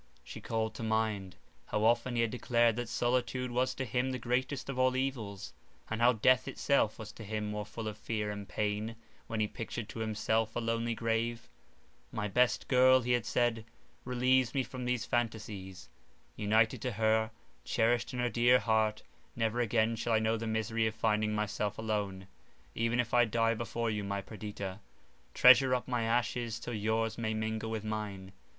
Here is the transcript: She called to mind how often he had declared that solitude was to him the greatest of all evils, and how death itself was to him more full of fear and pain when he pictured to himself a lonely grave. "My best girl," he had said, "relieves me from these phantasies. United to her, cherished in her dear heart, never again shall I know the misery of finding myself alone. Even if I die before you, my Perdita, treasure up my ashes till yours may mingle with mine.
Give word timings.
She 0.23 0.41
called 0.41 0.73
to 0.73 0.81
mind 0.81 1.35
how 1.67 1.83
often 1.83 2.15
he 2.15 2.23
had 2.23 2.31
declared 2.31 2.75
that 2.77 2.89
solitude 2.89 3.51
was 3.51 3.75
to 3.75 3.85
him 3.85 4.09
the 4.09 4.17
greatest 4.17 4.67
of 4.67 4.79
all 4.79 4.95
evils, 4.97 5.53
and 5.91 6.01
how 6.01 6.13
death 6.13 6.47
itself 6.47 6.97
was 6.97 7.11
to 7.11 7.23
him 7.23 7.51
more 7.51 7.67
full 7.67 7.87
of 7.87 7.99
fear 7.99 8.31
and 8.31 8.49
pain 8.49 8.95
when 9.27 9.39
he 9.39 9.47
pictured 9.47 9.87
to 9.89 9.99
himself 9.99 10.55
a 10.55 10.59
lonely 10.59 10.95
grave. 10.95 11.47
"My 12.11 12.27
best 12.27 12.67
girl," 12.67 13.01
he 13.01 13.11
had 13.11 13.27
said, 13.27 13.63
"relieves 14.03 14.55
me 14.55 14.63
from 14.63 14.85
these 14.85 15.05
phantasies. 15.05 15.87
United 16.35 16.81
to 16.81 16.93
her, 16.93 17.29
cherished 17.63 18.11
in 18.11 18.17
her 18.17 18.27
dear 18.29 18.57
heart, 18.57 19.03
never 19.35 19.59
again 19.59 19.95
shall 19.95 20.13
I 20.13 20.17
know 20.17 20.35
the 20.35 20.47
misery 20.47 20.87
of 20.87 20.95
finding 20.95 21.35
myself 21.35 21.77
alone. 21.77 22.25
Even 22.73 22.99
if 22.99 23.13
I 23.13 23.25
die 23.25 23.53
before 23.53 23.91
you, 23.91 24.03
my 24.03 24.21
Perdita, 24.23 24.79
treasure 25.35 25.75
up 25.75 25.87
my 25.87 26.01
ashes 26.05 26.59
till 26.59 26.73
yours 26.73 27.19
may 27.19 27.35
mingle 27.35 27.69
with 27.69 27.83
mine. 27.83 28.31